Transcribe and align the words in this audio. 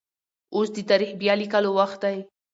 اوس 0.55 0.67
د 0.73 0.77
تاريخ 0.89 1.11
بيا 1.21 1.33
ليکلو 1.41 1.69
وخت 1.79 1.99
دی. 2.03 2.17